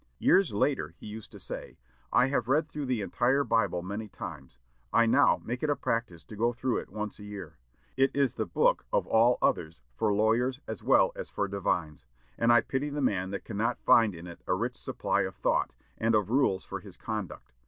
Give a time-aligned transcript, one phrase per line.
[0.17, 1.77] Years after, he used to say,
[2.11, 4.57] "I have read through the entire Bible many times.
[4.91, 7.59] I now make it a practice to go through it once a year.
[7.95, 12.51] It is the book of all others for lawyers as well as for divines; and
[12.51, 15.69] I pity the man that cannot find in it a rich supply of thought,
[15.99, 17.53] and of rules for his conduct.